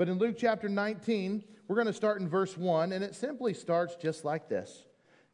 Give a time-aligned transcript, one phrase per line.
[0.00, 3.52] But in Luke chapter 19, we're going to start in verse 1, and it simply
[3.52, 4.86] starts just like this.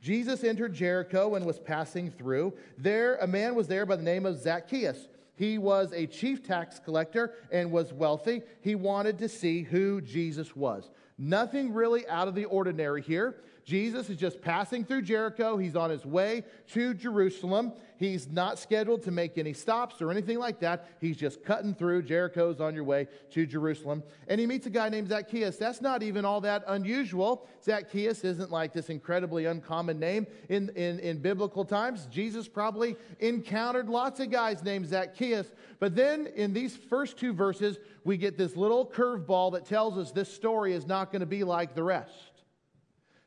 [0.02, 2.52] Jesus entered Jericho and was passing through.
[2.76, 5.06] There, a man was there by the name of Zacchaeus.
[5.36, 8.42] He was a chief tax collector and was wealthy.
[8.60, 10.90] He wanted to see who Jesus was.
[11.16, 13.36] Nothing really out of the ordinary here.
[13.66, 15.56] Jesus is just passing through Jericho.
[15.56, 17.72] He's on his way to Jerusalem.
[17.98, 20.88] He's not scheduled to make any stops or anything like that.
[21.00, 22.02] He's just cutting through.
[22.02, 24.04] Jericho's on your way to Jerusalem.
[24.28, 25.56] And he meets a guy named Zacchaeus.
[25.56, 27.48] That's not even all that unusual.
[27.64, 32.06] Zacchaeus isn't like this incredibly uncommon name in, in, in biblical times.
[32.06, 35.50] Jesus probably encountered lots of guys named Zacchaeus.
[35.80, 40.12] But then in these first two verses, we get this little curveball that tells us
[40.12, 42.25] this story is not going to be like the rest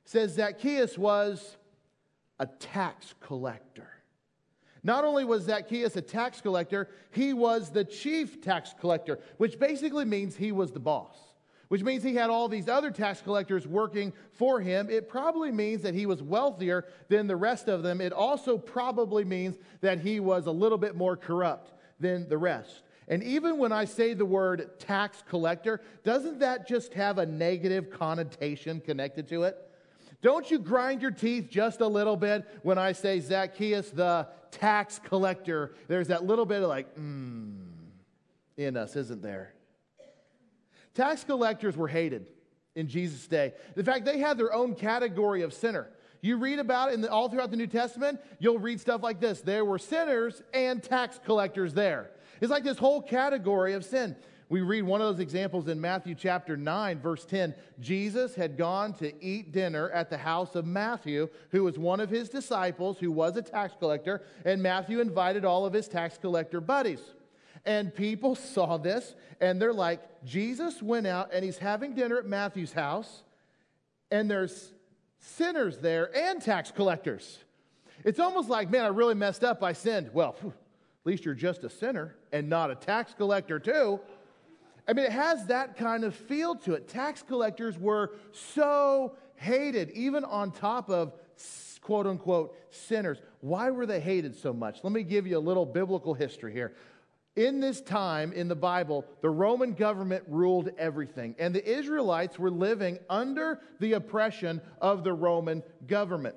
[0.09, 1.55] says Zacchaeus was
[2.40, 3.88] a tax collector.
[4.82, 10.05] Not only was Zacchaeus a tax collector, he was the chief tax collector, which basically
[10.05, 11.16] means he was the boss,
[11.68, 14.90] which means he had all these other tax collectors working for him.
[14.90, 18.02] It probably means that he was wealthier than the rest of them.
[18.02, 22.82] It also probably means that he was a little bit more corrupt than the rest.
[23.07, 27.91] And even when I say the word tax collector, doesn't that just have a negative
[27.91, 29.68] connotation connected to it?
[30.21, 34.99] Don't you grind your teeth just a little bit when I say Zacchaeus the tax
[35.03, 35.75] collector?
[35.87, 37.67] There's that little bit of like, mmm,
[38.57, 39.53] in us, isn't there?
[40.93, 42.27] Tax collectors were hated
[42.75, 43.53] in Jesus' day.
[43.77, 45.90] In fact, they had their own category of sinner.
[46.21, 49.21] You read about it in the, all throughout the New Testament, you'll read stuff like
[49.21, 52.12] this there were sinners and tax collectors there.
[52.41, 54.15] It's like this whole category of sin.
[54.50, 57.54] We read one of those examples in Matthew chapter 9, verse 10.
[57.80, 62.10] Jesus had gone to eat dinner at the house of Matthew, who was one of
[62.10, 66.59] his disciples, who was a tax collector, and Matthew invited all of his tax collector
[66.59, 67.02] buddies.
[67.64, 72.25] And people saw this, and they're like, Jesus went out and he's having dinner at
[72.25, 73.22] Matthew's house,
[74.09, 74.74] and there's
[75.20, 77.38] sinners there and tax collectors.
[78.04, 79.62] It's almost like, man, I really messed up.
[79.62, 80.09] I sinned.
[80.12, 80.54] Well, at
[81.06, 84.00] least you're just a sinner and not a tax collector, too.
[84.90, 86.88] I mean, it has that kind of feel to it.
[86.88, 91.14] Tax collectors were so hated, even on top of
[91.80, 93.20] quote unquote sinners.
[93.42, 94.80] Why were they hated so much?
[94.84, 96.74] Let me give you a little biblical history here.
[97.36, 102.50] In this time in the Bible, the Roman government ruled everything, and the Israelites were
[102.50, 106.36] living under the oppression of the Roman government.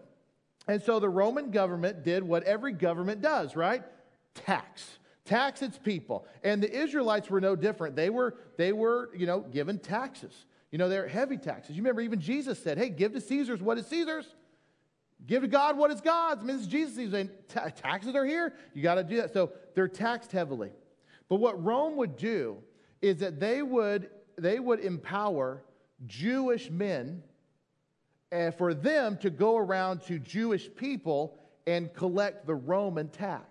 [0.69, 3.83] And so the Roman government did what every government does, right?
[4.35, 6.27] Tax tax its people.
[6.43, 7.97] And the Israelites were no different.
[7.97, 10.47] They were, they were, you know, given taxes.
[10.71, 11.77] You know, they're heavy taxes.
[11.77, 14.35] You remember even Jesus said, hey, give to Caesar's what is Caesar's.
[15.27, 16.43] Give to God what is God's.
[16.43, 16.97] I mean, this is Jesus.
[16.97, 18.55] He's saying, taxes are here.
[18.75, 19.33] You got to do that.
[19.33, 20.73] So they're taxed heavily.
[21.29, 22.57] But what Rome would do
[23.01, 25.63] is that they would, they would empower
[26.07, 27.23] Jewish men
[28.33, 33.45] uh, for them to go around to Jewish people and collect the Roman tax.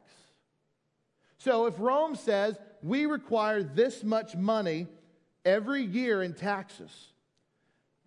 [1.43, 4.85] So if Rome says we require this much money
[5.43, 6.91] every year in taxes,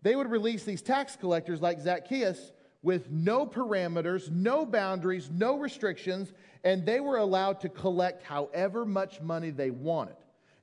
[0.03, 2.53] they would release these tax collectors like Zacchaeus
[2.83, 9.21] with no parameters, no boundaries, no restrictions, and they were allowed to collect however much
[9.21, 10.17] money they wanted.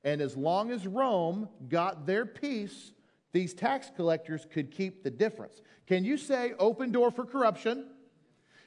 [0.06, 2.94] And as long as Rome got their piece,
[3.34, 5.62] these tax collectors could keep the difference.
[5.88, 7.88] Can you say open door for corruption?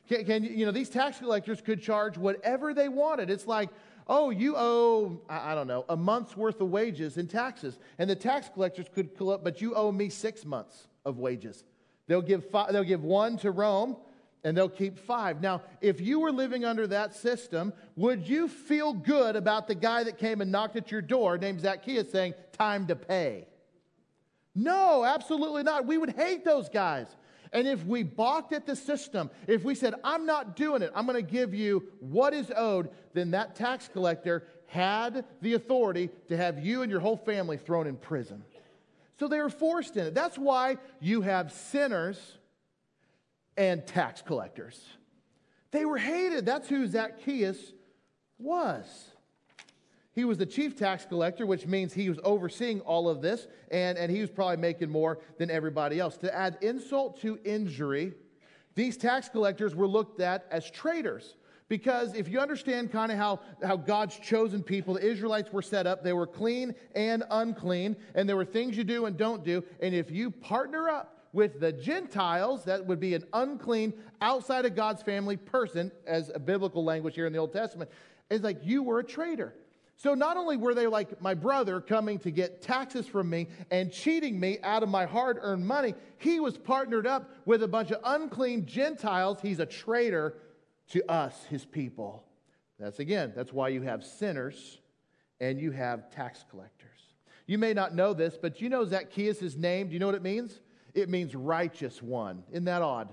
[0.08, 3.30] Can, can you know these tax collectors could charge whatever they wanted?
[3.30, 3.70] It's like
[4.06, 7.78] oh, you owe, I don't know, a month's worth of wages in taxes.
[7.98, 11.64] And the tax collectors could collect, but you owe me six months of wages.
[12.06, 13.96] They'll give, five, they'll give one to Rome
[14.44, 15.40] and they'll keep five.
[15.40, 20.04] Now, if you were living under that system, would you feel good about the guy
[20.04, 23.46] that came and knocked at your door named Zacchaeus saying, time to pay?
[24.54, 25.86] No, absolutely not.
[25.86, 27.06] We would hate those guys.
[27.54, 31.06] And if we balked at the system, if we said, I'm not doing it, I'm
[31.06, 36.36] going to give you what is owed, then that tax collector had the authority to
[36.36, 38.44] have you and your whole family thrown in prison.
[39.20, 40.14] So they were forced in it.
[40.14, 42.18] That's why you have sinners
[43.56, 44.84] and tax collectors.
[45.70, 46.44] They were hated.
[46.44, 47.72] That's who Zacchaeus
[48.36, 48.84] was.
[50.14, 53.98] He was the chief tax collector, which means he was overseeing all of this, and,
[53.98, 56.16] and he was probably making more than everybody else.
[56.18, 58.12] To add insult to injury,
[58.76, 61.34] these tax collectors were looked at as traitors.
[61.68, 65.86] Because if you understand kind of how, how God's chosen people, the Israelites were set
[65.86, 69.64] up, they were clean and unclean, and there were things you do and don't do.
[69.80, 74.76] And if you partner up with the Gentiles, that would be an unclean, outside of
[74.76, 77.90] God's family person, as a biblical language here in the Old Testament,
[78.30, 79.54] it's like you were a traitor.
[79.96, 83.92] So not only were they like my brother coming to get taxes from me and
[83.92, 87.90] cheating me out of my hard earned money, he was partnered up with a bunch
[87.90, 89.38] of unclean Gentiles.
[89.40, 90.36] He's a traitor
[90.88, 92.24] to us, his people.
[92.78, 94.80] That's again, that's why you have sinners
[95.40, 96.90] and you have tax collectors.
[97.46, 99.88] You may not know this, but you know Zacchaeus' name.
[99.88, 100.60] Do you know what it means?
[100.94, 102.42] It means righteous one.
[102.50, 103.12] Isn't that odd?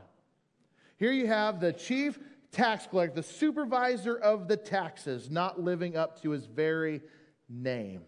[0.97, 2.19] Here you have the chief
[2.51, 7.01] tax collector, the supervisor of the taxes, not living up to his very
[7.49, 8.01] name.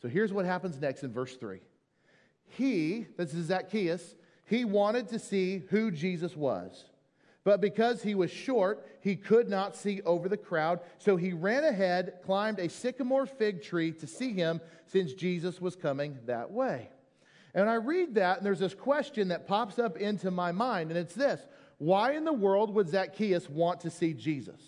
[0.00, 1.60] So here's what happens next in verse 3.
[2.46, 4.14] He, this is Zacchaeus,
[4.44, 6.84] he wanted to see who Jesus was.
[7.44, 10.80] But because he was short, he could not see over the crowd.
[10.98, 15.76] So he ran ahead, climbed a sycamore fig tree to see him, since Jesus was
[15.76, 16.90] coming that way.
[17.54, 20.98] And I read that, and there's this question that pops up into my mind, and
[20.98, 21.40] it's this
[21.78, 24.60] why in the world would Zacchaeus want to see Jesus?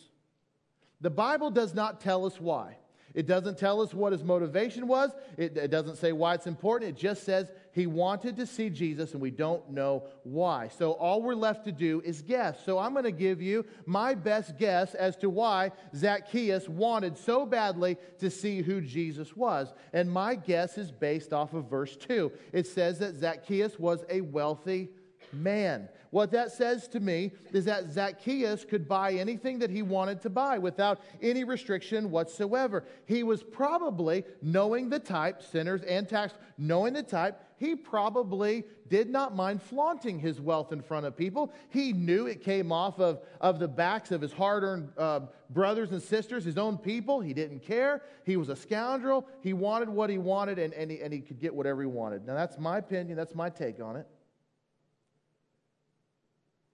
[1.01, 2.77] The Bible does not tell us why.
[3.13, 5.11] It doesn't tell us what his motivation was.
[5.37, 6.91] It, it, doesn't say why it's important.
[6.91, 10.69] It just says he wanted to see Jesus, and we don't know why.
[10.69, 12.65] So all we're left to do is guess.
[12.65, 17.45] So I'm going to give you my best guess as to why Zacchaeus wanted so
[17.45, 19.73] badly to see who Jesus was.
[19.93, 22.31] And my guess is based off of verse 2.
[22.53, 24.91] It says that Zacchaeus was a wealthy
[25.33, 25.89] man.
[26.11, 30.31] What that says to me is that Zacchaeus could buy anything that he wanted to
[30.31, 32.85] buy without any restriction whatsoever.
[33.07, 39.09] He was probably, knowing the type, sinners and tax, knowing the type, he probably did
[39.09, 41.53] not mind flaunting his wealth in front of people.
[41.69, 45.93] He knew it came off of, of the backs of his hard earned uh, brothers
[45.93, 47.21] and sisters, his own people.
[47.21, 48.03] He didn't care.
[48.25, 49.29] He was a scoundrel.
[49.43, 52.27] He wanted what he wanted, and, and, he, and he could get whatever he wanted.
[52.27, 53.17] Now, that's my opinion.
[53.17, 54.07] That's my take on it.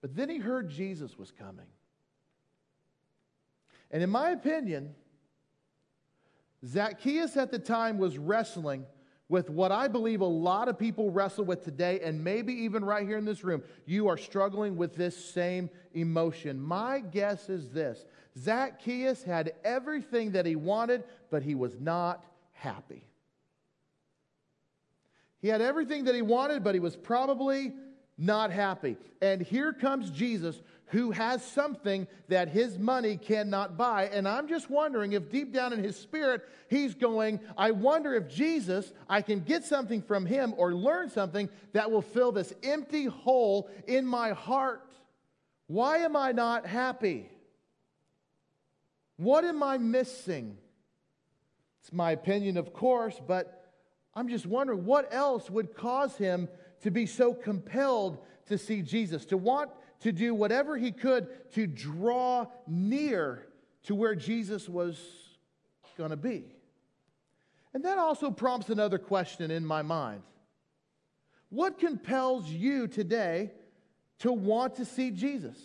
[0.01, 1.65] But then he heard Jesus was coming.
[3.91, 4.93] And in my opinion,
[6.65, 8.85] Zacchaeus at the time was wrestling
[9.29, 13.05] with what I believe a lot of people wrestle with today, and maybe even right
[13.05, 16.59] here in this room, you are struggling with this same emotion.
[16.59, 18.05] My guess is this
[18.37, 23.09] Zacchaeus had everything that he wanted, but he was not happy.
[25.39, 27.73] He had everything that he wanted, but he was probably
[28.17, 28.97] not happy.
[29.21, 34.05] And here comes Jesus who has something that his money cannot buy.
[34.05, 38.29] And I'm just wondering if deep down in his spirit, he's going, I wonder if
[38.29, 43.05] Jesus, I can get something from him or learn something that will fill this empty
[43.05, 44.93] hole in my heart.
[45.67, 47.29] Why am I not happy?
[49.17, 50.57] What am I missing?
[51.81, 53.73] It's my opinion, of course, but
[54.13, 56.47] I'm just wondering what else would cause him
[56.81, 59.71] to be so compelled to see Jesus, to want
[60.01, 63.47] to do whatever he could to draw near
[63.83, 64.97] to where Jesus was
[65.97, 66.45] going to be.
[67.73, 70.23] And that also prompts another question in my mind.
[71.49, 73.51] What compels you today
[74.19, 75.57] to want to see Jesus?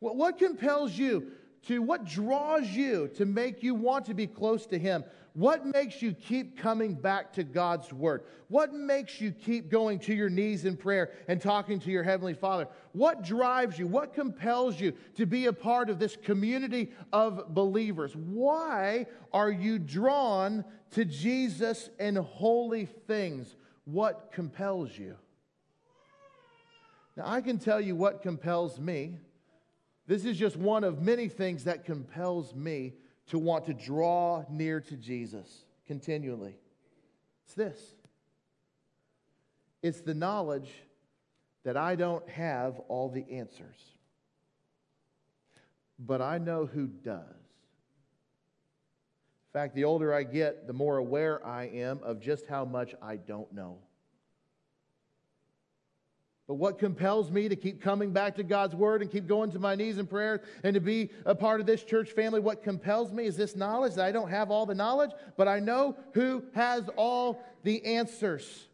[0.00, 1.32] What, compels you
[1.66, 5.04] to, what draws you to make you want to be close to Him?
[5.38, 8.24] What makes you keep coming back to God's Word?
[8.48, 12.34] What makes you keep going to your knees in prayer and talking to your Heavenly
[12.34, 12.66] Father?
[12.90, 13.86] What drives you?
[13.86, 18.16] What compels you to be a part of this community of believers?
[18.16, 23.54] Why are you drawn to Jesus and holy things?
[23.84, 25.14] What compels you?
[27.16, 29.18] Now, I can tell you what compels me.
[30.08, 32.94] This is just one of many things that compels me
[33.28, 36.56] to want to draw near to Jesus continually.
[37.44, 37.94] It's this
[39.82, 40.70] it's the knowledge
[41.64, 43.76] that I don't have all the answers,
[45.98, 47.22] but I know who does.
[49.48, 52.94] In fact, the older I get, the more aware I am of just how much
[53.00, 53.78] I don't know.
[56.48, 59.58] But what compels me to keep coming back to God's word and keep going to
[59.58, 63.12] my knees in prayer and to be a part of this church family, what compels
[63.12, 66.42] me is this knowledge that I don't have all the knowledge, but I know who
[66.54, 68.66] has all the answers.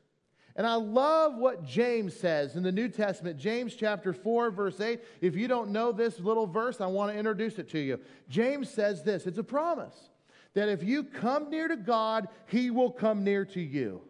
[0.55, 5.01] And I love what James says in the New Testament, James chapter 4, verse 8.
[5.21, 7.99] If you don't know this little verse, I want to introduce it to you.
[8.29, 10.11] James says this it's a promise
[10.55, 14.01] that if you come near to God, he will come near to you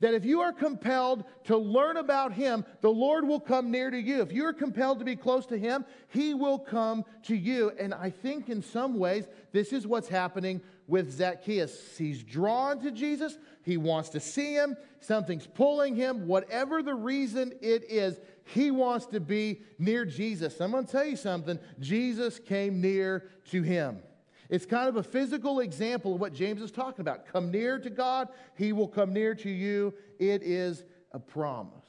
[0.00, 4.00] that if you are compelled to learn about Him, the Lord will come near to
[4.00, 4.22] you.
[4.22, 7.72] If you're compelled to be close to Him, He will come to you.
[7.78, 11.96] And I think in some ways, this is what's happening with Zacchaeus.
[11.98, 17.52] He's drawn to Jesus, he wants to see Him, something's pulling him, whatever the reason
[17.60, 20.60] it is, he wants to be near Jesus.
[20.60, 24.02] I'm going to tell you something Jesus came near to him.
[24.48, 27.26] It's kind of a physical example of what James is talking about.
[27.26, 29.92] Come near to God, he will come near to you.
[30.18, 31.84] It is a promise.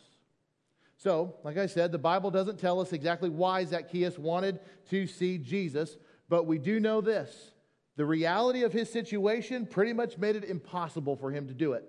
[0.98, 5.38] So, like I said, the Bible doesn't tell us exactly why Zacchaeus wanted to see
[5.38, 5.98] Jesus,
[6.28, 7.52] but we do know this.
[7.96, 11.86] The reality of his situation pretty much made it impossible for him to do it.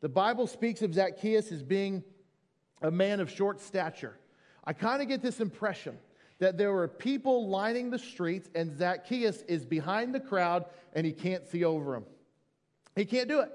[0.00, 2.02] The Bible speaks of Zacchaeus as being
[2.80, 4.18] a man of short stature.
[4.64, 5.98] I kind of get this impression
[6.38, 11.12] that there were people lining the streets, and Zacchaeus is behind the crowd and he
[11.12, 12.04] can't see over him.
[12.96, 13.52] He can't do it.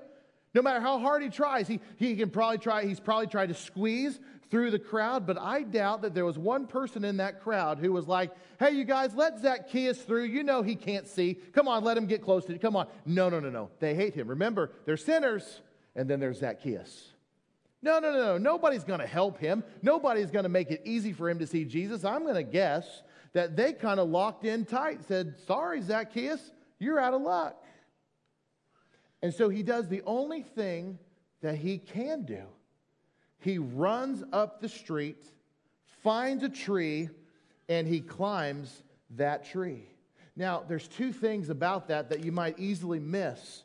[0.53, 3.55] No matter how hard he tries, he, he can probably try, he's probably tried to
[3.55, 4.19] squeeze
[4.51, 7.91] through the crowd, but I doubt that there was one person in that crowd who
[7.91, 10.25] was like, hey, you guys, let Zacchaeus through.
[10.25, 11.33] You know he can't see.
[11.53, 12.59] Come on, let him get close to you.
[12.59, 12.85] Come on.
[13.03, 13.71] No, no, no, no.
[13.79, 14.27] They hate him.
[14.27, 15.61] Remember, they're sinners,
[15.95, 17.12] and then there's Zacchaeus.
[17.83, 18.37] No, no, no, no.
[18.37, 19.63] Nobody's going to help him.
[19.81, 22.05] Nobody's going to make it easy for him to see Jesus.
[22.05, 26.99] I'm going to guess that they kind of locked in tight, said, sorry, Zacchaeus, you're
[26.99, 27.61] out of luck.
[29.21, 30.97] And so he does the only thing
[31.41, 32.43] that he can do
[33.39, 35.21] he runs up the street,
[36.01, 37.09] finds a tree,
[37.67, 38.83] and he climbs
[39.17, 39.85] that tree.
[40.37, 43.62] Now, there's two things about that that you might easily miss.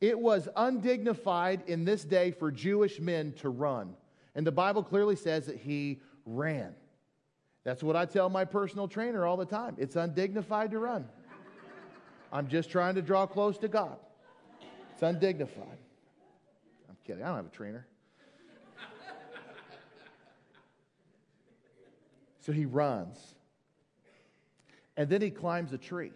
[0.00, 3.94] It was undignified in this day for Jewish men to run.
[4.34, 6.74] And the Bible clearly says that he ran.
[7.64, 9.74] That's what I tell my personal trainer all the time.
[9.78, 11.08] It's undignified to run.
[12.32, 13.96] I'm just trying to draw close to God.
[14.92, 15.78] It's undignified.
[16.88, 17.22] I'm kidding.
[17.22, 17.86] I don't have a trainer.
[22.40, 23.34] So he runs.
[24.96, 26.12] And then he climbs a tree.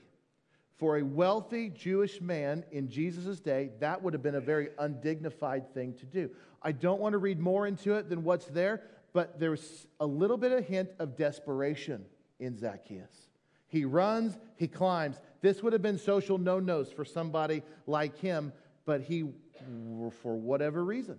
[0.81, 5.75] For a wealthy Jewish man in Jesus' day, that would have been a very undignified
[5.75, 6.31] thing to do.
[6.63, 10.39] I don't want to read more into it than what's there, but there's a little
[10.39, 12.07] bit of hint of desperation
[12.39, 13.29] in Zacchaeus.
[13.69, 15.21] He runs, he climbs.
[15.43, 18.51] This would have been social no nos for somebody like him,
[18.87, 19.27] but he,
[20.23, 21.19] for whatever reason,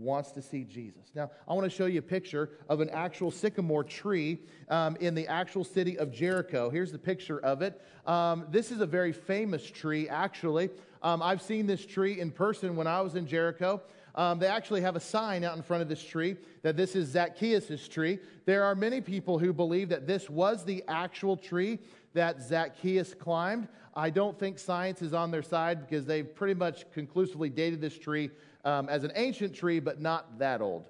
[0.00, 1.10] wants to see Jesus.
[1.14, 4.38] Now, I want to show you a picture of an actual sycamore tree
[4.68, 6.70] um, in the actual city of Jericho.
[6.70, 7.80] Here's the picture of it.
[8.06, 10.70] Um, this is a very famous tree, actually.
[11.02, 13.82] Um, I've seen this tree in person when I was in Jericho.
[14.14, 17.08] Um, they actually have a sign out in front of this tree that this is
[17.08, 18.18] Zacchaeus' tree.
[18.44, 21.78] There are many people who believe that this was the actual tree
[22.14, 23.68] that Zacchaeus climbed.
[23.94, 27.98] I don't think science is on their side because they've pretty much conclusively dated this
[27.98, 28.30] tree
[28.64, 30.86] um, as an ancient tree, but not that old.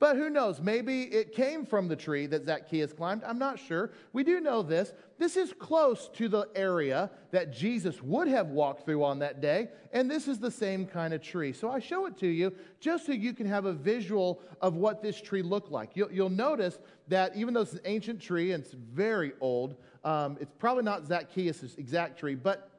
[0.00, 0.60] But who knows?
[0.60, 3.24] Maybe it came from the tree that Zacchaeus climbed.
[3.24, 3.90] I'm not sure.
[4.12, 4.92] We do know this.
[5.18, 9.68] This is close to the area that Jesus would have walked through on that day,
[9.92, 11.52] and this is the same kind of tree.
[11.52, 15.02] So I show it to you just so you can have a visual of what
[15.02, 15.90] this tree looked like.
[15.94, 20.38] You'll, you'll notice that even though it's an ancient tree and it's very old, um,
[20.40, 22.70] it's probably not Zacchaeus' exact tree, but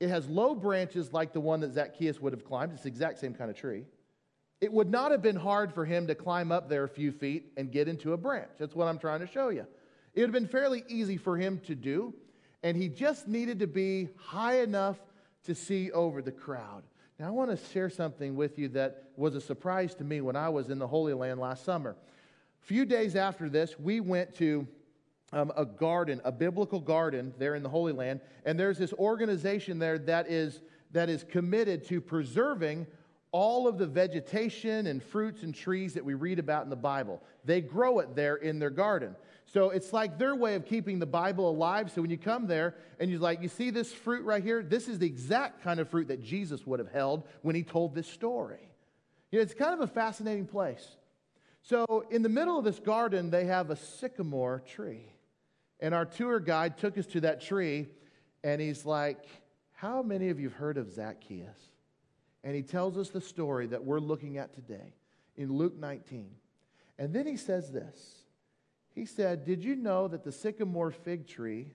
[0.00, 2.72] it has low branches like the one that Zacchaeus would have climbed.
[2.72, 3.84] It's the exact same kind of tree.
[4.60, 7.52] It would not have been hard for him to climb up there a few feet
[7.56, 8.50] and get into a branch.
[8.58, 9.66] That's what I'm trying to show you.
[10.14, 12.14] It would have been fairly easy for him to do,
[12.62, 14.98] and he just needed to be high enough
[15.44, 16.82] to see over the crowd.
[17.18, 20.36] Now, I want to share something with you that was a surprise to me when
[20.36, 21.96] I was in the Holy Land last summer.
[22.62, 24.66] A few days after this, we went to
[25.32, 28.20] um, a garden, a biblical garden there in the Holy Land.
[28.44, 30.60] And there's this organization there that is,
[30.92, 32.86] that is committed to preserving
[33.30, 37.22] all of the vegetation and fruits and trees that we read about in the Bible.
[37.44, 39.14] They grow it there in their garden.
[39.44, 41.90] So it's like their way of keeping the Bible alive.
[41.90, 44.62] So when you come there and you're like, you see this fruit right here?
[44.62, 47.94] This is the exact kind of fruit that Jesus would have held when he told
[47.94, 48.70] this story.
[49.30, 50.96] You know, it's kind of a fascinating place.
[51.62, 55.12] So in the middle of this garden, they have a sycamore tree.
[55.80, 57.88] And our tour guide took us to that tree,
[58.42, 59.24] and he's like,
[59.72, 61.58] How many of you have heard of Zacchaeus?
[62.44, 64.94] And he tells us the story that we're looking at today
[65.36, 66.30] in Luke 19.
[66.98, 68.24] And then he says this
[68.94, 71.72] He said, Did you know that the sycamore fig tree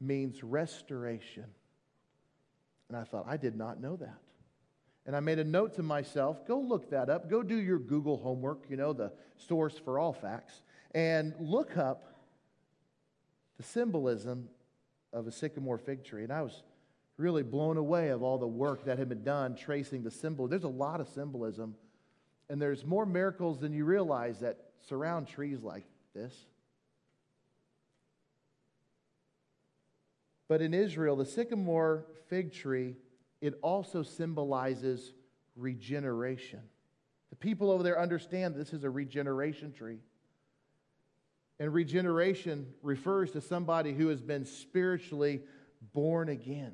[0.00, 1.46] means restoration?
[2.88, 4.20] And I thought, I did not know that.
[5.06, 7.28] And I made a note to myself go look that up.
[7.28, 10.62] Go do your Google homework, you know, the source for all facts,
[10.94, 12.13] and look up
[13.56, 14.48] the symbolism
[15.12, 16.24] of a sycamore fig tree.
[16.24, 16.62] And I was
[17.16, 20.48] really blown away of all the work that had been done tracing the symbol.
[20.48, 21.76] There's a lot of symbolism,
[22.50, 24.58] and there's more miracles than you realize that
[24.88, 25.84] surround trees like
[26.14, 26.34] this.
[30.48, 32.96] But in Israel, the sycamore fig tree,
[33.40, 35.12] it also symbolizes
[35.56, 36.60] regeneration.
[37.30, 39.98] The people over there understand this is a regeneration tree.
[41.60, 45.42] And regeneration refers to somebody who has been spiritually
[45.92, 46.72] born again.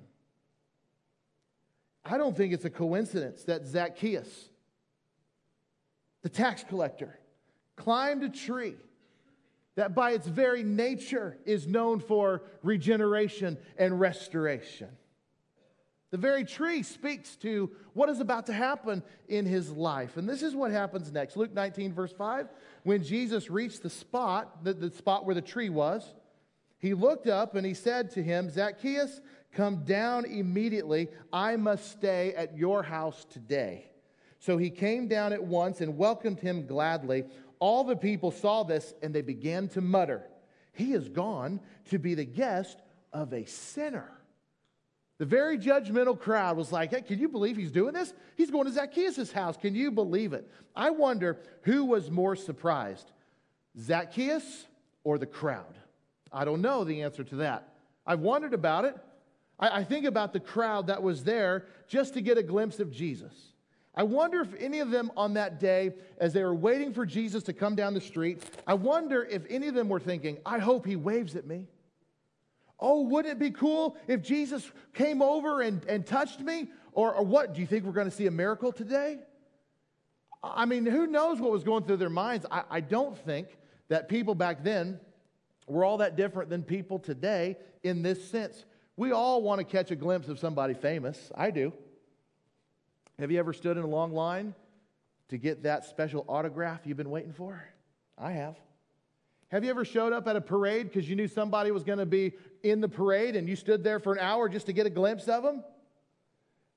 [2.04, 4.48] I don't think it's a coincidence that Zacchaeus,
[6.22, 7.18] the tax collector,
[7.76, 8.76] climbed a tree
[9.76, 14.88] that by its very nature is known for regeneration and restoration.
[16.10, 20.16] The very tree speaks to what is about to happen in his life.
[20.16, 21.36] And this is what happens next.
[21.36, 22.48] Luke 19, verse 5.
[22.82, 26.14] When Jesus reached the spot, the, the spot where the tree was,
[26.78, 29.20] he looked up and he said to him, Zacchaeus,
[29.52, 31.08] come down immediately.
[31.32, 33.86] I must stay at your house today.
[34.40, 37.24] So he came down at once and welcomed him gladly.
[37.60, 40.26] All the people saw this and they began to mutter,
[40.72, 42.80] He is gone to be the guest
[43.12, 44.10] of a sinner.
[45.20, 48.14] The very judgmental crowd was like, hey, can you believe he's doing this?
[48.36, 49.54] He's going to Zacchaeus' house.
[49.54, 50.50] Can you believe it?
[50.74, 53.12] I wonder who was more surprised,
[53.78, 54.66] Zacchaeus
[55.04, 55.76] or the crowd?
[56.32, 57.68] I don't know the answer to that.
[58.06, 58.96] I've wondered about it.
[59.58, 62.90] I, I think about the crowd that was there just to get a glimpse of
[62.90, 63.34] Jesus.
[63.94, 67.42] I wonder if any of them on that day, as they were waiting for Jesus
[67.42, 70.86] to come down the street, I wonder if any of them were thinking, I hope
[70.86, 71.66] he waves at me.
[72.80, 76.68] Oh, wouldn't it be cool if Jesus came over and, and touched me?
[76.92, 77.54] Or, or what?
[77.54, 79.18] Do you think we're going to see a miracle today?
[80.42, 82.46] I mean, who knows what was going through their minds?
[82.50, 83.48] I, I don't think
[83.88, 84.98] that people back then
[85.66, 88.64] were all that different than people today in this sense.
[88.96, 91.30] We all want to catch a glimpse of somebody famous.
[91.34, 91.72] I do.
[93.18, 94.54] Have you ever stood in a long line
[95.28, 97.62] to get that special autograph you've been waiting for?
[98.18, 98.56] I have.
[99.50, 102.06] Have you ever showed up at a parade because you knew somebody was going to
[102.06, 104.90] be in the parade and you stood there for an hour just to get a
[104.90, 105.64] glimpse of them?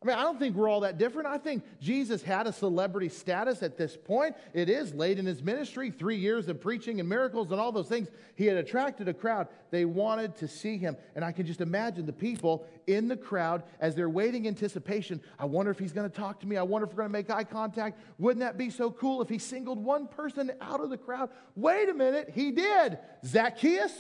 [0.04, 1.30] I mean, I don't think we're all that different.
[1.30, 4.36] I think Jesus had a celebrity status at this point.
[4.54, 7.88] It is late in his ministry, three years of preaching and miracles and all those
[7.88, 8.10] things.
[8.36, 9.48] He had attracted a crowd.
[9.72, 10.98] They wanted to see him.
[11.16, 15.22] And I can just imagine the people in the crowd as they're waiting anticipation.
[15.40, 16.58] I wonder if he's going to talk to me.
[16.58, 17.98] I wonder if we're going to make eye contact.
[18.20, 21.30] Wouldn't that be so cool if he singled one person out of the crowd?
[21.56, 22.98] Wait a minute, he did.
[23.26, 23.94] Zacchaeus?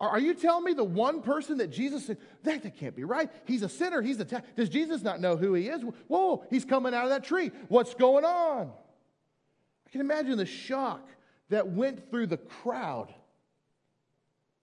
[0.00, 3.30] Are you telling me the one person that Jesus said, that, that can't be right?
[3.46, 4.00] He's a sinner.
[4.00, 5.82] He's a ta- Does Jesus not know who he is?
[6.06, 7.50] Whoa, he's coming out of that tree.
[7.66, 8.70] What's going on?
[9.86, 11.04] I can imagine the shock
[11.48, 13.12] that went through the crowd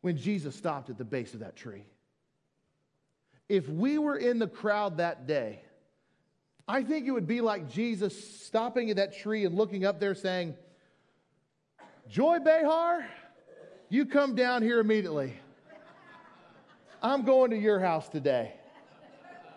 [0.02, 1.84] when Jesus stopped at the base of that tree.
[3.50, 5.62] If we were in the crowd that day,
[6.67, 10.15] I think it would be like Jesus stopping at that tree and looking up there
[10.15, 10.56] saying,
[12.08, 13.06] Joy Behar,
[13.89, 15.34] you come down here immediately.
[17.02, 18.54] I'm going to your house today.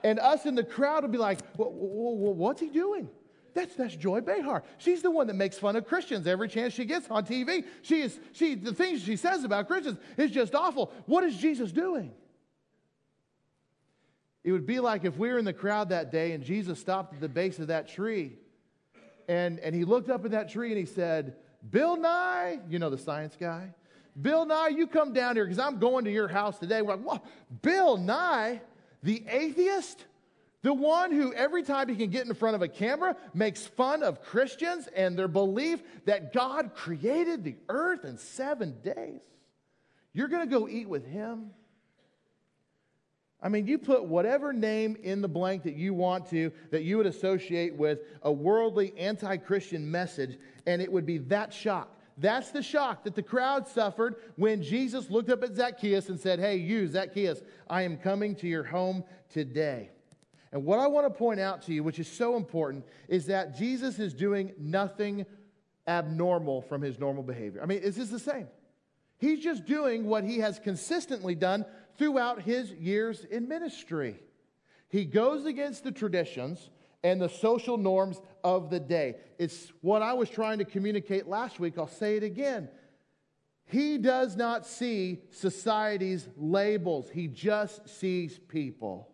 [0.04, 3.08] And us in the crowd would be like, what's he doing?
[3.54, 4.62] That's, that's Joy Behar.
[4.76, 7.64] She's the one that makes fun of Christians every chance she gets on TV.
[7.82, 10.92] She is, she, the things she says about Christians is just awful.
[11.06, 12.12] What is Jesus doing?
[14.44, 17.14] It would be like if we were in the crowd that day and Jesus stopped
[17.14, 18.38] at the base of that tree
[19.28, 21.36] and, and he looked up at that tree and he said,
[21.68, 23.74] Bill Nye, you know, the science guy,
[24.20, 26.82] Bill Nye, you come down here because I'm going to your house today.
[26.82, 27.24] We're like, what?
[27.62, 28.60] Bill Nye,
[29.02, 30.04] the atheist?
[30.62, 34.02] The one who, every time he can get in front of a camera, makes fun
[34.02, 39.20] of Christians and their belief that God created the earth in seven days.
[40.12, 41.50] You're going to go eat with him?
[43.40, 46.96] I mean, you put whatever name in the blank that you want to, that you
[46.96, 52.50] would associate with a worldly, anti Christian message, and it would be that shock that's
[52.50, 56.56] the shock that the crowd suffered when Jesus looked up at Zacchaeus and said, Hey,
[56.56, 59.90] you, Zacchaeus, I am coming to your home today.
[60.52, 63.56] And what I want to point out to you, which is so important, is that
[63.56, 65.26] Jesus is doing nothing
[65.86, 67.62] abnormal from his normal behavior.
[67.62, 68.48] I mean, it's just the same.
[69.18, 71.64] He's just doing what he has consistently done
[71.98, 74.20] throughout his years in ministry.
[74.88, 76.70] He goes against the traditions
[77.02, 79.16] and the social norms of the day.
[79.38, 81.74] It's what I was trying to communicate last week.
[81.78, 82.68] I'll say it again.
[83.66, 89.10] He does not see society's labels, he just sees people.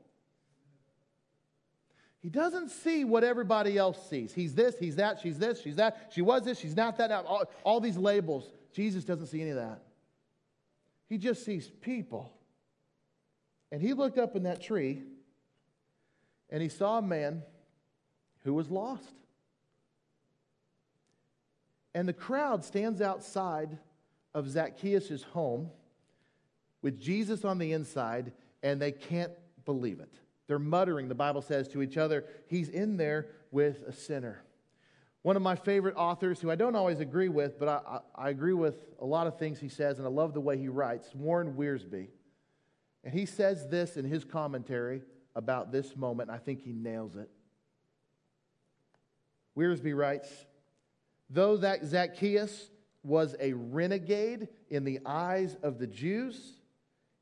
[2.21, 4.33] He doesn't see what everybody else sees.
[4.33, 7.11] He's this, he's that, she's this, she's that, she was this, she's not that.
[7.11, 8.51] All, all these labels.
[8.73, 9.83] Jesus doesn't see any of that.
[11.07, 12.33] He just sees people.
[13.71, 15.03] And he looked up in that tree
[16.49, 17.43] and he saw a man
[18.45, 19.15] who was lost.
[21.95, 23.79] And the crowd stands outside
[24.35, 25.71] of Zacchaeus' home
[26.83, 29.33] with Jesus on the inside, and they can't
[29.65, 30.13] believe it.
[30.47, 34.43] They're muttering, the Bible says, to each other, He's in there with a sinner.
[35.23, 37.81] One of my favorite authors, who I don't always agree with, but I,
[38.17, 40.59] I, I agree with a lot of things he says, and I love the way
[40.59, 42.09] he writes, Warren Wiersbe.
[43.05, 45.03] And he says this in his commentary
[45.35, 46.29] about this moment.
[46.29, 47.31] I think he nails it.
[49.57, 50.29] Wiersbe writes,
[51.31, 52.71] though that Zacchaeus
[53.03, 56.55] was a renegade in the eyes of the Jews,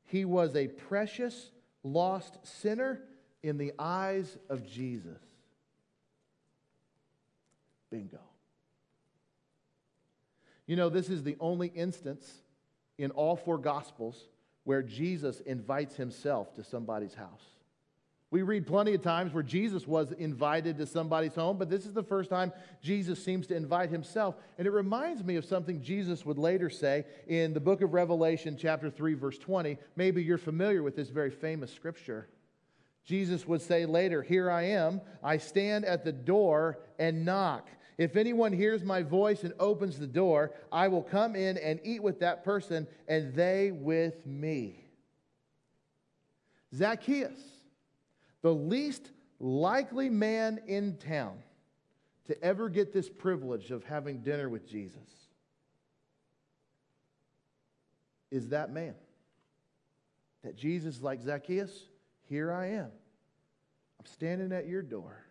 [0.05, 1.51] he was a precious,
[1.83, 3.01] lost sinner
[3.41, 5.19] in the eyes of Jesus.
[7.89, 8.19] Bingo.
[10.65, 12.31] You know, this is the only instance
[12.97, 14.27] in all four Gospels
[14.63, 17.43] where Jesus invites himself to somebody's house.
[18.33, 21.93] We read plenty of times where Jesus was invited to somebody's home, but this is
[21.93, 24.33] the first time Jesus seems to invite himself.
[24.57, 28.57] And it reminds me of something Jesus would later say in the book of Revelation,
[28.59, 29.77] chapter 3, verse 20.
[29.95, 32.27] Maybe you're familiar with this very famous scripture.
[33.05, 37.69] Jesus would say later, Here I am, I stand at the door and knock.
[37.99, 42.01] If anyone hears my voice and opens the door, I will come in and eat
[42.01, 44.87] with that person, and they with me.
[46.73, 47.52] Zacchaeus
[48.43, 51.39] the least likely man in town
[52.27, 55.09] to ever get this privilege of having dinner with Jesus
[58.29, 58.95] is that man.
[60.43, 61.85] That Jesus, like Zacchaeus,
[62.27, 62.91] here I am.
[63.99, 65.23] I'm standing at your door.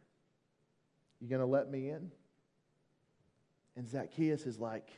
[1.20, 2.10] You going to let me in?
[3.76, 4.88] And Zacchaeus is like,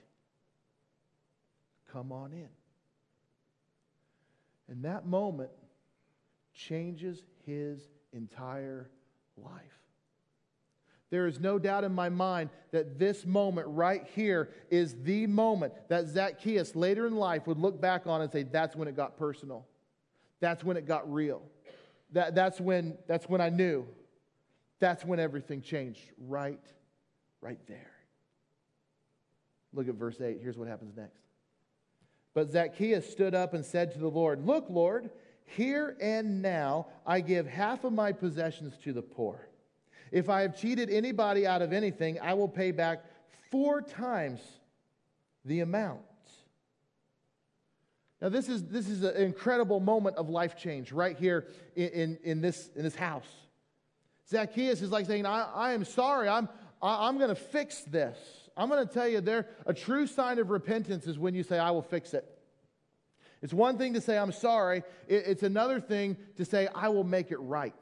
[1.92, 2.48] come on in.
[4.68, 5.50] And that moment
[6.55, 8.88] changes his entire
[9.37, 9.50] life.
[11.11, 15.72] There is no doubt in my mind that this moment right here is the moment
[15.88, 19.16] that Zacchaeus later in life would look back on and say, That's when it got
[19.16, 19.66] personal.
[20.40, 21.42] That's when it got real.
[22.12, 23.87] That, that's, when, that's when I knew.
[24.81, 26.00] That's when everything changed.
[26.18, 26.61] Right,
[27.40, 27.92] right there.
[29.72, 30.38] Look at verse 8.
[30.42, 31.20] Here's what happens next.
[32.35, 35.11] But Zacchaeus stood up and said to the Lord, Look, Lord,
[35.44, 39.48] here and now, I give half of my possessions to the poor.
[40.11, 43.04] If I have cheated anybody out of anything, I will pay back
[43.50, 44.40] four times
[45.44, 46.00] the amount.
[48.20, 52.18] Now, this is, this is an incredible moment of life change right here in, in,
[52.24, 53.28] in this, in this house.
[54.28, 56.48] Zacchaeus is like saying, I, I am sorry, I'm,
[56.80, 58.16] I, I'm going to fix this.
[58.57, 61.59] I'm going to tell you, there, a true sign of repentance is when you say,
[61.59, 62.34] I will fix it.
[63.44, 64.83] It's one thing to say, I'm sorry.
[65.07, 67.76] It's another thing to say, I will make it right.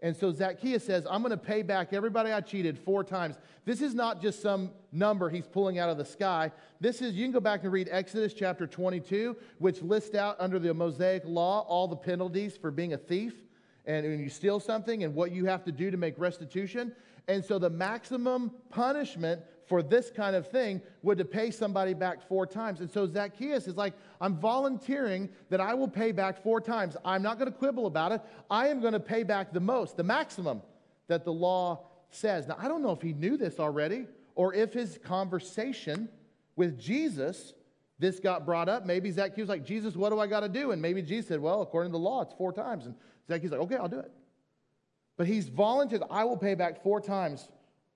[0.00, 3.36] And so Zacchaeus says, I'm going to pay back everybody I cheated four times.
[3.64, 6.50] This is not just some number he's pulling out of the sky.
[6.80, 10.58] This is, you can go back and read Exodus chapter 22, which lists out under
[10.58, 13.34] the Mosaic law all the penalties for being a thief
[13.86, 16.92] and when you steal something and what you have to do to make restitution.
[17.28, 22.26] And so the maximum punishment for this kind of thing would to pay somebody back
[22.28, 22.80] four times.
[22.80, 26.96] And so Zacchaeus is like, I'm volunteering that I will pay back four times.
[27.04, 28.20] I'm not going to quibble about it.
[28.50, 30.62] I am going to pay back the most, the maximum
[31.06, 32.46] that the law says.
[32.46, 36.08] Now, I don't know if he knew this already or if his conversation
[36.56, 37.54] with Jesus,
[37.98, 38.84] this got brought up.
[38.84, 40.72] Maybe Zacchaeus was like, Jesus, what do I got to do?
[40.72, 42.86] And maybe Jesus said, Well, according to the law, it's four times.
[42.86, 42.94] And
[43.28, 44.10] Zacchaeus like, Okay, I'll do it.
[45.16, 47.48] But he's volunteered, I will pay back four times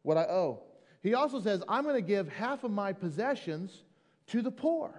[0.02, 0.62] what I owe.
[1.02, 3.84] He also says, I'm going to give half of my possessions
[4.28, 4.90] to the poor.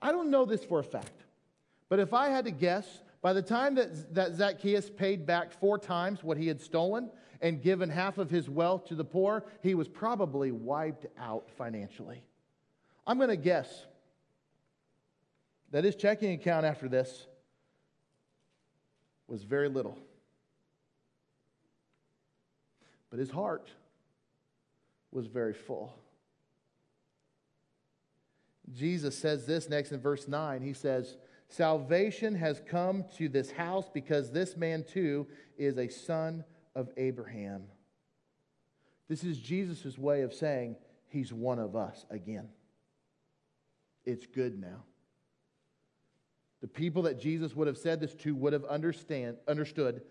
[0.00, 1.24] I don't know this for a fact,
[1.88, 2.86] but if I had to guess,
[3.20, 7.62] by the time that, that Zacchaeus paid back four times what he had stolen and
[7.62, 12.22] given half of his wealth to the poor, he was probably wiped out financially.
[13.06, 13.86] I'm going to guess
[15.70, 17.26] that his checking account after this
[19.26, 19.98] was very little.
[23.10, 23.68] But his heart
[25.12, 25.94] was very full.
[28.72, 30.62] Jesus says this next in verse 9.
[30.62, 31.16] He says,
[31.48, 35.26] Salvation has come to this house because this man too
[35.58, 36.44] is a son
[36.74, 37.64] of Abraham.
[39.08, 40.76] This is Jesus' way of saying
[41.08, 42.48] he's one of us again.
[44.06, 44.84] It's good now.
[46.62, 50.02] The people that Jesus would have said this to would have understand, understood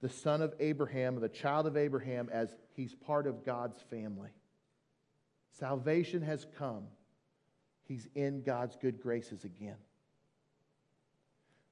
[0.00, 4.30] the son of Abraham, the child of Abraham, as he's part of God's family.
[5.58, 6.84] Salvation has come.
[7.82, 9.76] He's in God's good graces again.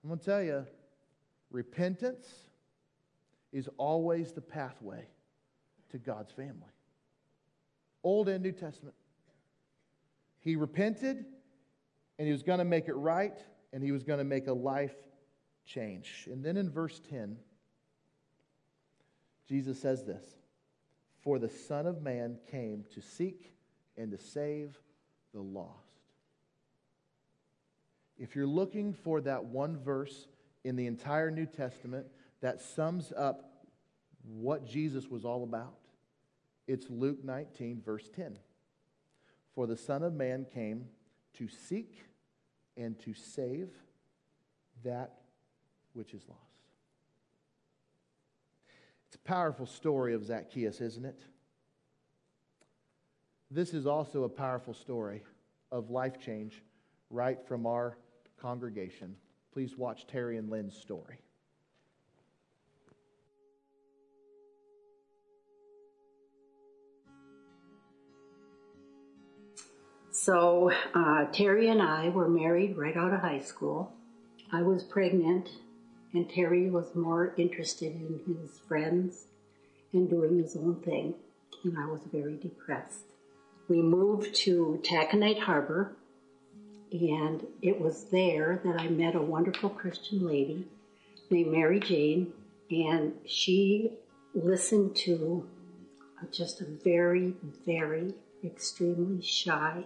[0.03, 0.67] I'm going to tell you,
[1.51, 2.27] repentance
[3.53, 5.07] is always the pathway
[5.91, 6.73] to God's family.
[8.03, 8.95] Old and New Testament.
[10.41, 11.25] He repented
[12.19, 13.39] and he was going to make it right
[13.73, 14.97] and he was going to make a life
[15.65, 16.29] change.
[16.31, 17.37] And then in verse 10,
[19.49, 20.25] Jesus says this
[21.23, 23.56] For the Son of Man came to seek
[23.97, 24.79] and to save
[25.33, 25.73] the lost.
[28.19, 30.29] If you're looking for that one verse
[30.65, 32.07] in the entire New Testament
[32.41, 33.57] that sums up
[34.27, 35.79] what Jesus was all about.
[36.67, 38.39] It's Luke 19, verse 10.
[39.55, 40.87] For the Son of Man came
[41.35, 42.03] to seek
[42.77, 43.69] and to save
[44.85, 45.21] that
[45.93, 46.41] which is lost.
[49.07, 51.21] It's a powerful story of Zacchaeus, isn't it?
[53.51, 55.23] This is also a powerful story
[55.71, 56.63] of life change
[57.11, 57.97] right from our
[58.41, 59.15] congregation.
[59.53, 61.21] Please watch Terry and Lynn's story.
[70.11, 73.93] So, uh, Terry and I were married right out of high school.
[74.51, 75.51] I was pregnant,
[76.13, 79.27] and Terry was more interested in his friends
[79.93, 81.15] and doing his own thing,
[81.63, 83.06] and I was very depressed.
[83.69, 85.97] We moved to Taconite Harbor,
[86.93, 90.69] and it was there that I met a wonderful Christian lady
[91.31, 92.33] named Mary Jane,
[92.71, 93.93] and she
[94.35, 95.49] listened to
[96.31, 99.85] just a very, very extremely shy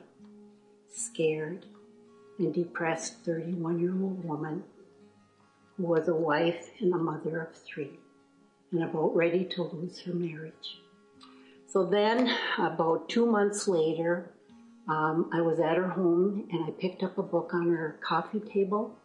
[0.93, 1.64] scared,
[2.38, 4.64] and depressed 31 year old woman
[5.77, 7.99] who was a wife and a mother of three
[8.73, 10.81] and about ready to lose her marriage.
[11.73, 12.29] So then,
[12.59, 14.33] about two months later,
[14.89, 18.41] um, I was at her home and I picked up a book on her coffee
[18.41, 18.97] table,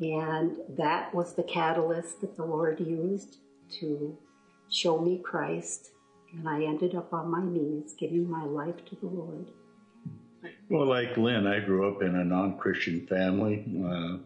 [0.00, 3.36] and that was the catalyst that the Lord used
[3.80, 4.16] to
[4.70, 5.90] show me Christ.
[6.32, 9.48] And I ended up on my knees giving my life to the Lord.
[10.70, 13.66] Well, like Lynn, I grew up in a non-Christian family.
[13.86, 14.16] Uh,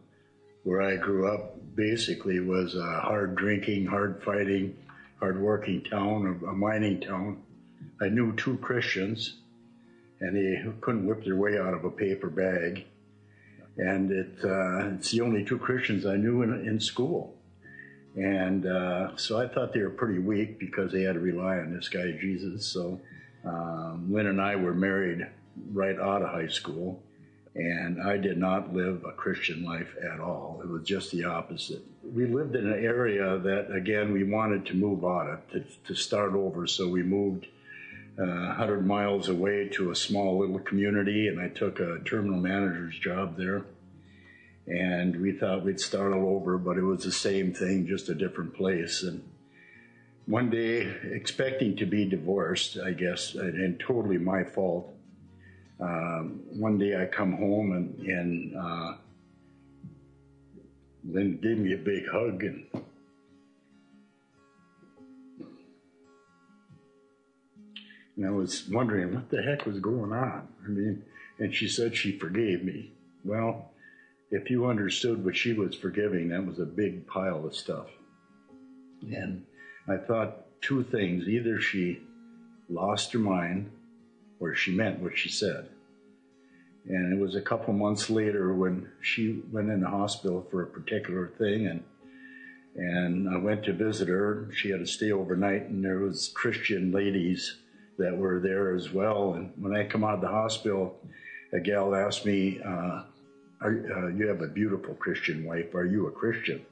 [0.62, 4.76] where I grew up basically was a hard drinking, hard fighting,
[5.18, 7.42] hard working town, a mining town.
[8.00, 9.38] I knew two Christians,
[10.20, 12.84] and they couldn't whip their way out of a paper bag.
[13.78, 17.34] And it, uh, it's the only two Christians I knew in, in school.
[18.16, 21.74] And uh, so I thought they were pretty weak because they had to rely on
[21.74, 22.66] this guy, Jesus.
[22.66, 22.98] So
[23.44, 25.26] um, Lynn and I were married
[25.72, 27.02] right out of high school,
[27.54, 30.60] and I did not live a Christian life at all.
[30.62, 31.82] It was just the opposite.
[32.02, 35.94] We lived in an area that, again, we wanted to move out of, to, to
[35.94, 37.46] start over, so we moved
[38.18, 42.98] uh, 100 miles away to a small little community, and I took a terminal manager's
[42.98, 43.64] job there.
[44.66, 48.14] And we thought we'd start all over, but it was the same thing, just a
[48.14, 49.02] different place.
[49.02, 49.22] And
[50.24, 54.92] one day, expecting to be divorced, I guess, and totally my fault,
[55.78, 58.94] um, one day I come home and, and uh,
[61.04, 62.66] then gave me a big hug and
[68.16, 70.48] and I was wondering what the heck was going on.
[70.64, 71.04] I mean,
[71.38, 72.92] and she said she forgave me.
[73.24, 73.72] Well,
[74.30, 77.88] if you understood what she was forgiving, that was a big pile of stuff.
[79.02, 79.44] And
[79.88, 82.00] I thought two things either she
[82.68, 83.70] lost her mind
[84.40, 85.68] or she meant what she said.
[86.88, 90.66] And it was a couple months later when she went in the hospital for a
[90.66, 91.82] particular thing, and
[92.78, 94.50] and I went to visit her.
[94.54, 97.56] She had to stay overnight, and there was Christian ladies
[97.98, 99.34] that were there as well.
[99.34, 100.98] And when I come out of the hospital,
[101.52, 103.04] a gal asked me, uh,
[103.60, 105.74] are, uh, "You have a beautiful Christian wife.
[105.74, 106.64] Are you a Christian?"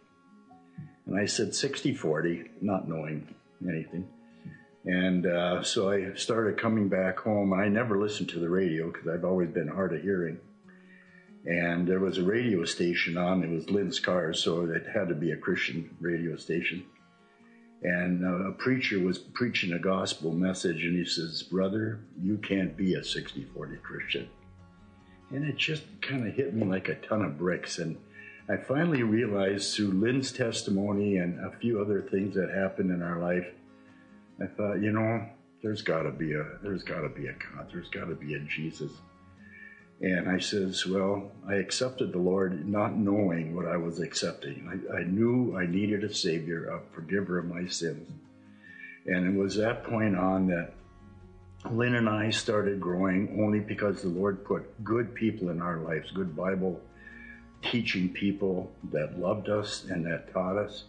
[1.07, 3.35] And I said 60-40, not knowing
[3.67, 4.09] anything.
[4.85, 9.09] And uh, so I started coming back home, I never listened to the radio because
[9.09, 10.39] I've always been hard of hearing.
[11.47, 15.15] And there was a radio station on, it was Lynn's Cars, so it had to
[15.15, 16.85] be a Christian radio station.
[17.85, 22.95] And a preacher was preaching a gospel message, and he says, Brother, you can't be
[22.95, 24.29] a 60 40 Christian.
[25.31, 27.79] And it just kind of hit me like a ton of bricks.
[27.79, 27.99] And
[28.49, 33.19] I finally realized through Lynn's testimony and a few other things that happened in our
[33.19, 33.47] life
[34.41, 35.25] I thought, you know,
[35.63, 37.69] there's got to be a there's got to be a God.
[37.73, 38.93] There's got to be a Jesus.
[40.05, 44.69] And I says, well, I accepted the Lord not knowing what I was accepting.
[44.93, 48.07] I, I knew I needed a Savior, a forgiver of my sins.
[49.07, 50.73] And it was that point on that
[51.71, 56.11] Lynn and I started growing only because the Lord put good people in our lives,
[56.11, 56.83] good Bible
[57.63, 60.85] teaching people that loved us and that taught us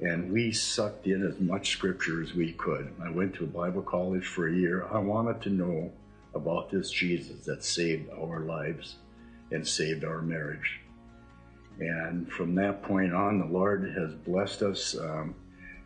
[0.00, 2.92] and we sucked in as much scripture as we could.
[3.02, 4.86] I went to a Bible college for a year.
[4.86, 5.92] I wanted to know
[6.34, 8.96] about this Jesus that saved our lives
[9.50, 10.80] and saved our marriage.
[11.80, 14.96] And from that point on, the Lord has blessed us.
[14.98, 15.34] Um,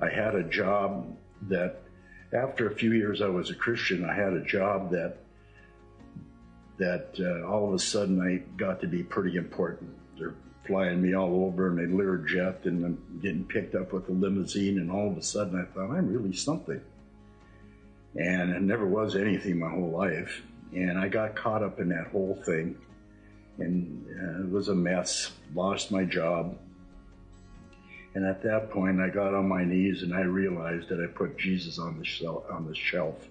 [0.00, 1.16] I had a job
[1.48, 1.82] that,
[2.32, 5.18] after a few years I was a Christian, I had a job that
[6.78, 9.90] that uh, all of a sudden I got to be pretty important.
[10.18, 10.34] They're
[10.66, 14.78] flying me all over and a Learjet and I'm getting picked up with a limousine
[14.78, 16.80] and all of a sudden I thought I'm really something.
[18.14, 20.42] And it never was anything my whole life.
[20.72, 22.76] And I got caught up in that whole thing
[23.58, 25.32] and uh, it was a mess.
[25.54, 26.56] Lost my job.
[28.14, 31.38] And at that point, I got on my knees and I realized that I put
[31.38, 32.26] Jesus on the.
[32.50, 33.28] On the shelf.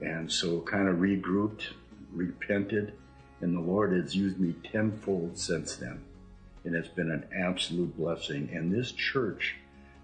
[0.00, 1.62] And so, kind of regrouped,
[2.12, 2.94] repented,
[3.40, 6.02] and the Lord has used me tenfold since then.
[6.64, 8.50] And it's been an absolute blessing.
[8.52, 9.56] And this church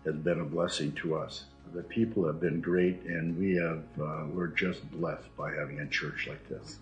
[0.05, 1.45] has been a blessing to us.
[1.75, 5.89] The people have been great, and we have uh, we're just blessed by having a
[5.89, 6.79] church like this.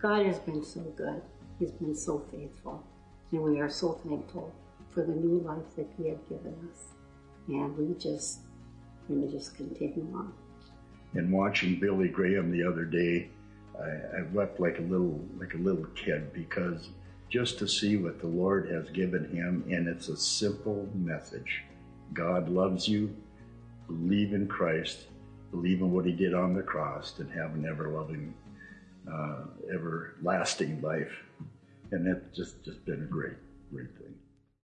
[0.00, 1.20] God has been so good.
[1.58, 2.82] He's been so faithful,
[3.30, 4.52] and we are so thankful
[4.90, 6.92] for the new life that He had given us.
[7.48, 8.40] And we just
[9.08, 10.32] going to just continue on.
[11.14, 13.28] And watching Billy Graham the other day,
[13.78, 16.88] I, I wept like a little like a little kid because
[17.28, 21.64] just to see what the Lord has given him, and it's a simple message:
[22.12, 23.14] God loves you.
[23.86, 25.06] Believe in Christ.
[25.50, 28.34] Believe in what He did on the cross, and have an ever loving,
[29.10, 31.12] uh, everlasting life.
[31.90, 33.36] And it's just just been a great,
[33.70, 34.14] great thing.